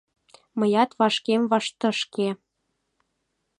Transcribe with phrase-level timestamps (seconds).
[0.59, 2.27] Мыят вашкем ваштышке!..